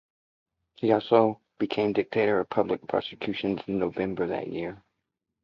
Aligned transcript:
He 0.77 0.91
also 0.93 1.39
became 1.59 1.93
Director 1.93 2.39
of 2.39 2.49
Public 2.49 2.87
Prosecutions 2.87 3.61
in 3.67 3.77
November 3.77 4.25
that 4.25 4.47
year. 4.47 4.81